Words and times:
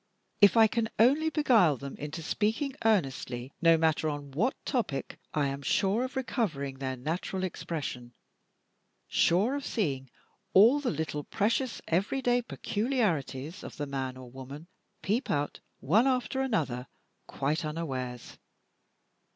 If 0.41 0.57
I 0.57 0.65
can 0.65 0.89
only 0.97 1.29
beguile 1.29 1.77
them 1.77 1.95
into 1.97 2.23
speaking 2.23 2.73
earnestly, 2.83 3.53
no 3.61 3.77
matter 3.77 4.09
on 4.09 4.31
what 4.31 4.55
topic, 4.65 5.19
I 5.31 5.45
am 5.45 5.61
sure 5.61 6.03
of 6.03 6.15
recovering 6.15 6.79
their 6.79 6.95
natural 6.97 7.43
expression; 7.43 8.15
sure 9.07 9.53
of 9.53 9.63
seeing 9.63 10.09
all 10.55 10.79
the 10.79 10.89
little 10.89 11.23
precious 11.23 11.83
everyday 11.87 12.41
peculiarities 12.41 13.63
of 13.63 13.77
the 13.77 13.85
man 13.85 14.17
or 14.17 14.31
woman 14.31 14.65
peep 15.03 15.29
out, 15.29 15.59
one 15.81 16.07
after 16.07 16.41
another, 16.41 16.87
quite 17.27 17.63
unawares. 17.63 18.39